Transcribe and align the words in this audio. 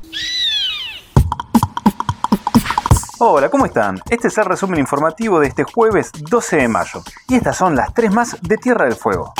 Hola, 3.20 3.50
¿cómo 3.50 3.66
están? 3.66 4.00
Este 4.10 4.30
es 4.30 4.38
el 4.38 4.46
resumen 4.46 4.80
informativo 4.80 5.42
de 5.42 5.48
este 5.48 5.66
jueves 5.66 6.14
12 6.30 6.56
de 6.56 6.70
mayo. 6.70 7.04
Y 7.28 7.36
estas 7.36 7.58
son 7.58 7.76
las 7.76 7.94
tres 7.94 8.14
más 8.14 8.38
de 8.42 8.56
Tierra 8.56 8.86
del 8.86 8.96
Fuego. 8.96 9.34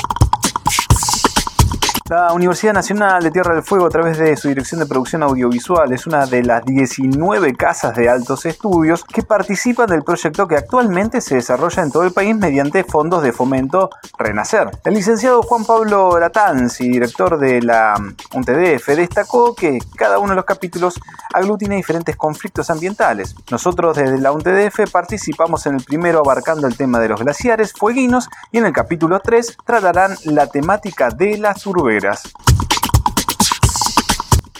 La 2.08 2.32
Universidad 2.32 2.72
Nacional 2.72 3.22
de 3.22 3.30
Tierra 3.30 3.52
del 3.52 3.62
Fuego, 3.62 3.84
a 3.84 3.90
través 3.90 4.16
de 4.16 4.34
su 4.34 4.48
Dirección 4.48 4.80
de 4.80 4.86
Producción 4.86 5.22
Audiovisual, 5.22 5.92
es 5.92 6.06
una 6.06 6.24
de 6.24 6.42
las 6.42 6.64
19 6.64 7.54
casas 7.54 7.94
de 7.96 8.08
altos 8.08 8.46
estudios 8.46 9.04
que 9.04 9.22
participan 9.22 9.88
del 9.88 10.02
proyecto 10.02 10.48
que 10.48 10.56
actualmente 10.56 11.20
se 11.20 11.34
desarrolla 11.34 11.82
en 11.82 11.92
todo 11.92 12.04
el 12.04 12.12
país 12.12 12.34
mediante 12.34 12.82
fondos 12.82 13.22
de 13.22 13.32
fomento 13.32 13.90
Renacer. 14.18 14.70
El 14.86 14.94
licenciado 14.94 15.42
Juan 15.42 15.66
Pablo 15.66 16.18
Latanzi, 16.18 16.88
director 16.88 17.38
de 17.38 17.60
la 17.60 17.94
UNTDF, 18.32 18.88
destacó 18.96 19.54
que 19.54 19.78
cada 19.94 20.18
uno 20.18 20.30
de 20.30 20.36
los 20.36 20.46
capítulos 20.46 20.98
aglutina 21.34 21.74
diferentes 21.74 22.16
conflictos 22.16 22.70
ambientales. 22.70 23.34
Nosotros 23.50 23.98
desde 23.98 24.18
la 24.18 24.32
UNTDF 24.32 24.90
participamos 24.90 25.66
en 25.66 25.74
el 25.74 25.84
primero 25.84 26.20
abarcando 26.20 26.66
el 26.66 26.76
tema 26.76 27.00
de 27.00 27.10
los 27.10 27.20
glaciares 27.20 27.74
fueguinos 27.74 28.30
y 28.50 28.56
en 28.56 28.64
el 28.64 28.72
capítulo 28.72 29.20
3 29.20 29.58
tratarán 29.66 30.16
la 30.24 30.46
temática 30.46 31.10
de 31.10 31.36
las 31.36 31.66
gracias. 32.00 32.67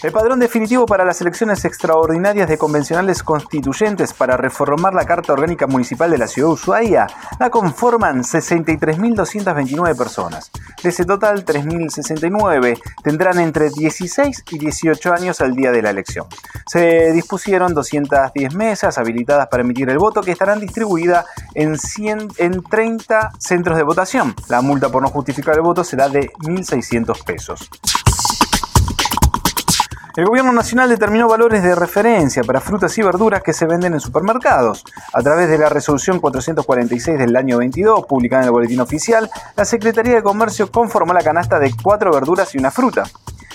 El 0.01 0.13
padrón 0.13 0.39
definitivo 0.39 0.87
para 0.87 1.05
las 1.05 1.21
elecciones 1.21 1.65
extraordinarias 1.65 2.49
de 2.49 2.57
convencionales 2.57 3.25
constituyentes 3.25 4.13
para 4.15 4.37
reformar 4.37 4.95
la 4.95 5.05
Carta 5.05 5.33
Orgánica 5.33 5.67
Municipal 5.67 6.09
de 6.09 6.19
la 6.19 6.29
Ciudad 6.29 6.51
de 6.51 6.55
Ushuaia 6.55 7.07
la 7.41 7.51
conforman 7.51 8.23
63.229 8.23 9.97
personas. 9.97 10.53
De 10.85 10.91
ese 10.91 11.05
total, 11.05 11.45
3.069 11.45 12.81
tendrán 13.03 13.41
entre 13.41 13.71
16 13.71 14.45
y 14.53 14.59
18 14.59 15.13
años 15.13 15.41
al 15.41 15.57
día 15.57 15.73
de 15.73 15.83
la 15.83 15.91
elección. 15.91 16.27
Se 16.69 17.11
dispusieron 17.11 17.75
210 17.75 18.55
mesas 18.55 18.99
habilitadas 18.99 19.49
para 19.49 19.65
emitir 19.65 19.91
el 19.91 19.99
voto 19.99 20.21
que 20.21 20.31
estarán 20.31 20.61
distribuidas 20.61 21.27
en, 21.55 21.77
100, 21.77 22.29
en 22.37 22.63
30 22.63 23.33
centros 23.41 23.77
de 23.77 23.83
votación. 23.83 24.37
La 24.49 24.61
multa 24.61 24.91
por 24.91 25.03
no 25.03 25.09
justificar 25.09 25.57
el 25.57 25.63
voto 25.63 25.83
será 25.83 26.09
de 26.09 26.31
1.600 26.45 27.25
pesos. 27.25 27.69
El 30.19 30.27
gobierno 30.27 30.51
nacional 30.51 30.89
determinó 30.89 31.29
valores 31.29 31.63
de 31.63 31.77
referencia 31.77 32.43
para 32.43 32.61
frutas 32.61 32.99
y 32.99 33.03
verduras 33.03 33.41
que 33.41 33.53
se 33.53 33.67
venden 33.67 33.95
en 33.95 34.01
supermercados. 34.01 34.85
A 35.13 35.23
través 35.23 35.49
de 35.49 35.57
la 35.59 35.69
resolución 35.69 36.19
446 36.19 37.17
del 37.21 37.37
año 37.37 37.59
22, 37.59 38.05
publicada 38.05 38.43
en 38.43 38.47
el 38.49 38.53
boletín 38.53 38.81
oficial, 38.81 39.31
la 39.55 39.65
Secretaría 39.65 40.17
de 40.17 40.23
Comercio 40.25 40.73
conformó 40.73 41.13
la 41.13 41.23
canasta 41.23 41.61
de 41.61 41.73
cuatro 41.81 42.11
verduras 42.11 42.53
y 42.53 42.59
una 42.59 42.73
fruta. 42.73 43.05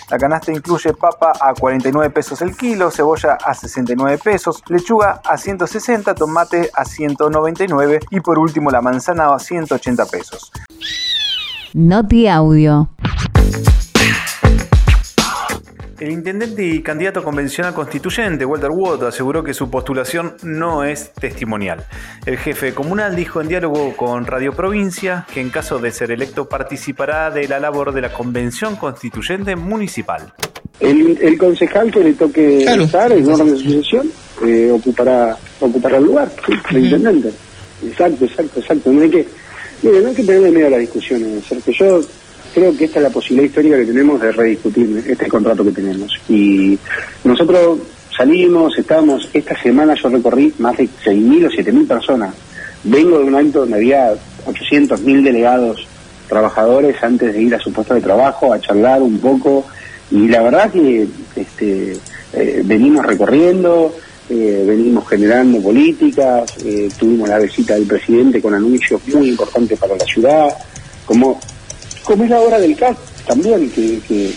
La 0.10 0.18
canasta 0.18 0.54
incluye 0.54 0.94
papa 0.94 1.34
a 1.38 1.54
49 1.54 2.12
pesos 2.12 2.42
el 2.42 2.56
kilo, 2.56 2.92
cebolla 2.92 3.34
a 3.46 3.54
69 3.54 4.18
pesos, 4.24 4.64
lechuga 4.70 5.20
a 5.26 5.38
160, 5.38 6.16
tomate 6.16 6.72
a 6.74 6.86
199 6.86 8.00
y 8.10 8.22
por 8.22 8.40
último 8.40 8.72
la 8.72 8.80
manzana 8.80 9.36
a 9.36 9.38
180 9.38 10.06
pesos. 10.06 10.50
Noti 11.74 12.30
Audio. 12.30 12.88
El 16.04 16.12
intendente 16.12 16.66
y 16.66 16.82
candidato 16.82 17.24
convencional 17.24 17.74
constituyente, 17.74 18.44
Walter 18.44 18.72
Wood, 18.72 19.06
aseguró 19.06 19.42
que 19.42 19.54
su 19.54 19.70
postulación 19.70 20.36
no 20.44 20.84
es 20.84 21.14
testimonial. 21.14 21.86
El 22.26 22.38
jefe 22.38 22.74
comunal 22.74 23.16
dijo 23.16 23.40
en 23.40 23.48
diálogo 23.48 23.96
con 23.96 24.26
Radio 24.26 24.52
Provincia 24.52 25.26
que 25.34 25.40
en 25.40 25.50
caso 25.50 25.80
de 25.80 25.92
ser 25.92 26.12
electo 26.12 26.50
participará 26.50 27.32
de 27.32 27.48
la 27.48 27.58
labor 27.58 27.94
de 27.94 28.02
la 28.02 28.12
convención 28.12 28.76
constituyente 28.76 29.56
municipal. 29.56 30.34
El, 30.82 31.38
concejal 31.38 31.90
que 31.90 32.02
le 32.02 32.14
toque 32.16 32.66
estar 32.66 33.10
en 33.10 33.26
orden 33.30 33.54
de 33.54 33.58
sucesión 33.58 34.12
eh, 34.46 34.72
ocupará, 34.74 35.38
ocupará 35.62 36.00
el 36.00 36.04
lugar, 36.04 36.30
el 36.70 36.84
intendente. 36.84 37.32
Exacto, 37.82 38.26
exacto, 38.26 38.60
exacto. 38.60 38.92
No 38.92 39.04
hay 39.04 39.10
que, 39.10 39.26
mire, 39.82 40.02
no 40.02 40.10
hay 40.10 40.16
que 40.16 40.24
tenerle 40.26 40.52
miedo 40.52 40.68
a 40.68 40.72
las 40.72 40.80
discusiones, 40.82 41.46
que 41.64 41.72
Yo 41.72 42.02
creo 42.54 42.76
que 42.78 42.86
esta 42.86 43.00
es 43.00 43.04
la 43.04 43.10
posibilidad 43.10 43.48
histórica 43.48 43.78
que 43.78 43.86
tenemos 43.86 44.22
de 44.22 44.32
rediscutir 44.32 45.04
este 45.08 45.28
contrato 45.28 45.64
que 45.64 45.72
tenemos. 45.72 46.12
Y 46.30 46.78
nosotros 47.24 47.80
salimos, 48.16 48.78
estamos, 48.78 49.30
esta 49.34 49.60
semana 49.62 49.96
yo 49.96 50.10
recorrí 50.10 50.54
más 50.60 50.78
de 50.78 50.86
6.000 50.86 51.48
o 51.48 51.50
7.000 51.50 51.88
personas. 51.88 52.36
Vengo 52.84 53.20
de 53.20 53.26
un 53.26 53.36
acto 53.36 53.62
donde 53.62 53.78
había 53.78 54.14
800.000 54.46 55.24
delegados 55.24 55.88
trabajadores 56.28 57.02
antes 57.04 57.34
de 57.34 57.42
ir 57.42 57.56
a 57.56 57.60
su 57.60 57.72
puesto 57.72 57.94
de 57.94 58.02
trabajo, 58.02 58.54
a 58.54 58.60
charlar 58.60 59.02
un 59.02 59.20
poco. 59.20 59.66
Y 60.12 60.28
la 60.28 60.42
verdad 60.42 60.72
que 60.72 61.08
este, 61.36 61.98
eh, 62.34 62.62
venimos 62.64 63.06
recorriendo, 63.06 63.96
eh, 64.30 64.64
venimos 64.68 65.08
generando 65.08 65.62
políticas, 65.62 66.56
eh, 66.64 66.90
tuvimos 66.98 67.30
la 67.30 67.40
visita 67.40 67.76
del 67.76 67.86
presidente 67.86 68.42
con 68.42 68.54
anuncios 68.54 69.02
muy 69.08 69.30
importantes 69.30 69.78
para 69.80 69.96
la 69.96 70.06
ciudad, 70.06 70.50
como 71.06 71.40
como 72.04 72.24
es 72.24 72.30
la 72.30 72.40
hora 72.40 72.60
del 72.60 72.76
CAP 72.76 72.98
también, 73.28 73.70
que, 73.72 74.34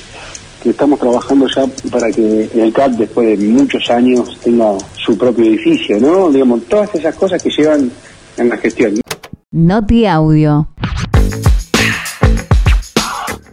estamos 0.65 0.99
trabajando 0.99 1.47
ya 1.47 1.65
para 1.93 2.11
que 2.11 2.51
el 2.53 2.73
CAP 2.73 2.93
después 2.93 3.39
de 3.39 3.47
muchos 3.47 3.89
años 3.89 4.37
tenga 4.43 4.73
su 4.97 5.17
propio 5.17 5.45
edificio, 5.45 6.01
¿no? 6.01 6.29
Digamos, 6.29 6.65
todas 6.65 6.93
esas 6.93 7.15
cosas 7.15 7.41
que 7.41 7.51
llevan 7.51 7.89
en 8.37 8.49
la 8.49 8.57
gestión. 8.57 8.95
Noti 9.53 10.07
Audio. 10.07 10.67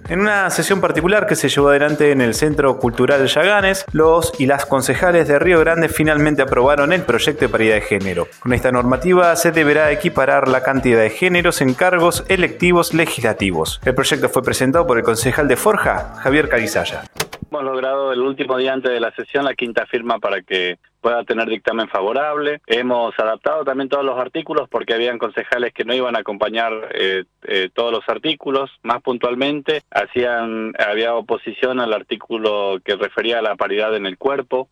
En 0.10 0.20
una 0.20 0.50
sesión 0.50 0.82
particular 0.82 1.26
que 1.26 1.36
se 1.36 1.48
llevó 1.48 1.70
adelante 1.70 2.12
en 2.12 2.20
el 2.20 2.34
Centro 2.34 2.78
Cultural 2.78 3.26
Yaganes, 3.26 3.86
los 3.94 4.34
y 4.38 4.48
las 4.48 4.66
concejales 4.66 5.30
de 5.30 5.40
Río 5.40 5.62
Grande 5.62 5.88
finalmente 5.88 6.42
aprobaron 6.42 6.92
el 6.92 7.04
proyecto 7.04 7.46
de 7.46 7.50
paridad 7.50 7.76
de 7.76 7.82
género. 7.82 8.28
Con 8.40 8.52
esta 8.52 8.72
normativa 8.72 9.34
se 9.38 9.52
deberá 9.52 9.92
equiparar 9.92 10.50
la 10.50 10.62
cantidad 10.62 11.00
de 11.00 11.10
géneros 11.10 11.62
en 11.62 11.74
cargos 11.74 12.26
electivos 12.28 12.94
legislativos. 12.94 13.80
El 13.86 13.96
proyecto 13.96 14.28
fue 14.28 14.44
presentado 14.44 14.86
por 14.86 14.98
el 14.98 15.04
concejal 15.04 15.48
de 15.48 15.56
Forja, 15.56 16.16
Javier 16.22 16.50
Carizaya. 16.50 17.04
Hemos 17.50 17.64
logrado 17.64 18.12
el 18.12 18.20
último 18.20 18.58
día 18.58 18.74
antes 18.74 18.92
de 18.92 19.00
la 19.00 19.12
sesión 19.12 19.46
la 19.46 19.54
quinta 19.54 19.86
firma 19.86 20.20
para 20.20 20.42
que 20.42 20.80
pueda 21.04 21.24
tener 21.26 21.48
dictamen 21.50 21.90
favorable. 21.90 22.62
Hemos 22.66 23.14
adaptado 23.20 23.66
también 23.66 23.90
todos 23.90 24.06
los 24.06 24.18
artículos 24.18 24.70
porque 24.70 24.94
habían 24.94 25.20
concejales 25.20 25.74
que 25.74 25.84
no 25.84 25.94
iban 25.94 26.16
a 26.16 26.20
acompañar 26.20 26.72
eh, 26.94 27.26
eh, 27.44 27.70
todos 27.74 27.92
los 27.92 28.08
artículos. 28.08 28.72
Más 28.84 29.02
puntualmente, 29.02 29.84
hacían 29.92 30.74
había 30.80 31.14
oposición 31.14 31.82
al 31.82 31.94
artículo 31.94 32.80
que 32.84 32.96
refería 32.96 33.40
a 33.40 33.42
la 33.42 33.58
paridad 33.58 33.96
en 33.96 34.06
el 34.06 34.18
cuerpo. 34.18 34.70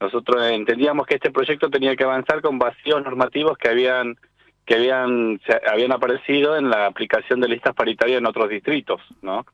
Nosotros 0.00 0.42
entendíamos 0.50 1.06
que 1.06 1.16
este 1.16 1.30
proyecto 1.30 1.68
tenía 1.68 1.94
que 1.94 2.04
avanzar 2.04 2.40
con 2.40 2.58
vacíos 2.58 3.04
normativos 3.04 3.58
que 3.58 3.68
habían 3.68 4.16
que 4.64 4.76
habían 4.76 5.40
habían 5.70 5.92
aparecido 5.92 6.56
en 6.56 6.70
la 6.70 6.86
aplicación 6.86 7.40
de 7.40 7.48
listas 7.48 7.74
paritarias 7.74 8.18
en 8.18 8.26
otros 8.26 8.48
distritos, 8.48 9.02
¿no? 9.20 9.44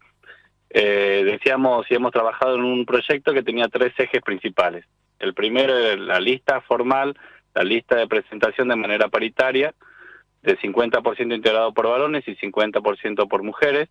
Eh, 0.70 1.22
decíamos 1.24 1.86
y 1.90 1.94
hemos 1.94 2.12
trabajado 2.12 2.54
en 2.56 2.64
un 2.64 2.86
proyecto 2.86 3.32
que 3.32 3.42
tenía 3.42 3.66
tres 3.66 3.92
ejes 3.98 4.22
principales. 4.22 4.84
El 5.18 5.34
primero 5.34 5.76
era 5.76 5.96
la 5.96 6.20
lista 6.20 6.60
formal, 6.62 7.18
la 7.54 7.64
lista 7.64 7.96
de 7.96 8.06
presentación 8.06 8.68
de 8.68 8.76
manera 8.76 9.08
paritaria, 9.08 9.74
de 10.42 10.58
50% 10.58 11.34
integrado 11.34 11.72
por 11.72 11.88
varones 11.88 12.26
y 12.28 12.36
50% 12.36 13.28
por 13.28 13.42
mujeres, 13.42 13.88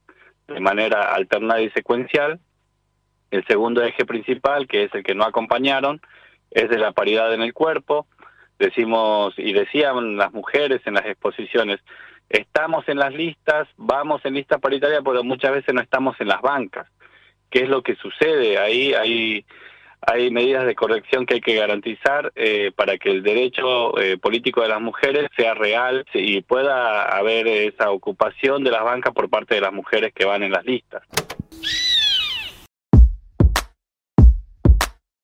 de 0.48 0.60
manera 0.60 1.14
alternada 1.14 1.62
y 1.62 1.70
secuencial. 1.72 2.40
El 3.32 3.46
segundo 3.48 3.84
eje 3.84 4.06
principal, 4.06 4.68
que 4.68 4.84
es 4.84 4.94
el 4.94 5.04
que 5.04 5.16
no 5.16 5.26
acompañaron, 5.26 6.00
es 6.52 6.70
de 6.70 6.78
la 6.78 6.92
paridad 6.92 7.34
en 7.34 7.42
el 7.42 7.54
cuerpo. 7.54 8.08
Decimos 8.58 9.34
y 9.38 9.52
decían 9.52 10.16
las 10.16 10.32
mujeres 10.32 10.82
en 10.86 10.94
las 10.94 11.06
exposiciones, 11.06 11.82
estamos 12.30 12.88
en 12.88 12.98
las 12.98 13.14
listas, 13.14 13.68
vamos 13.76 14.24
en 14.24 14.36
lista 14.36 14.60
paritaria, 14.60 15.02
pero 15.02 15.24
muchas 15.24 15.52
veces 15.52 15.74
no 15.74 15.82
estamos 15.82 16.16
en 16.20 16.30
las 16.30 16.42
bancas. 16.42 16.88
¿Qué 17.50 17.64
es 17.64 17.70
lo 17.70 17.84
que 17.84 17.96
sucede? 17.96 18.58
Ahí 18.58 18.94
hay, 18.94 19.46
hay 20.08 20.32
medidas 20.32 20.66
de 20.66 20.76
corrección 20.76 21.26
que 21.26 21.36
hay 21.36 21.42
que 21.42 21.56
garantizar 21.56 22.32
eh, 22.36 22.72
para 22.76 22.98
que 22.98 23.10
el 23.10 23.24
derecho 23.24 24.00
eh, 24.00 24.18
político 24.18 24.62
de 24.62 24.70
las 24.70 24.82
mujeres 24.82 25.30
sea 25.36 25.54
real 25.54 26.06
y 26.14 26.42
pueda 26.42 27.04
haber 27.04 27.48
esa 27.48 27.92
ocupación 27.92 28.64
de 28.64 28.72
las 28.72 28.84
bancas 28.84 29.14
por 29.14 29.30
parte 29.30 29.56
de 29.56 29.62
las 29.62 29.74
mujeres 29.74 30.14
que 30.14 30.26
van 30.26 30.44
en 30.44 30.52
las 30.52 30.66
listas. 30.66 31.04